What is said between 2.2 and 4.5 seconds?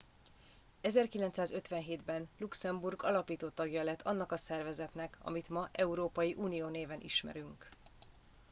luxemburg alapító tagja lett annak a